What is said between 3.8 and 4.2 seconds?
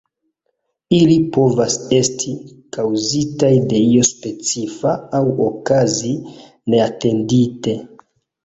io